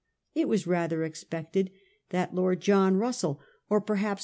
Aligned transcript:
It 0.33 0.47
was 0.47 0.65
rather 0.65 1.03
expected 1.03 1.69
that 2.09 2.33
Lord 2.33 2.59
John 2.59 2.97
Russell, 2.97 3.39
or 3.69 3.79
perhaps 3.79 3.93
Mr, 3.99 4.09
1846. 4.09 4.19